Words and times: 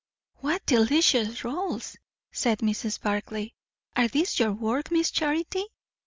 "What 0.37 0.65
delicious 0.65 1.43
rolls!" 1.43 1.95
said 2.31 2.61
Mrs. 2.61 2.99
Barclay. 2.99 3.53
"Are 3.95 4.07
these 4.07 4.39
your 4.39 4.51
work, 4.51 4.89
Miss 4.89 5.11
Charity?" 5.11 5.65